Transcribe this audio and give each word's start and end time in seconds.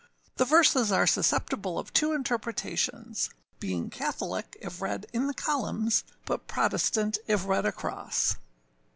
The 0.37 0.45
verses 0.45 0.91
are 0.91 1.05
susceptible 1.05 1.77
of 1.77 1.93
two 1.93 2.11
interpretations, 2.11 3.29
being 3.59 3.91
Catholic 3.91 4.57
if 4.59 4.81
read 4.81 5.05
in 5.13 5.27
the 5.27 5.33
columns, 5.35 6.03
but 6.25 6.47
Protestant 6.47 7.19
if 7.27 7.45
read 7.45 7.67
across. 7.67 8.37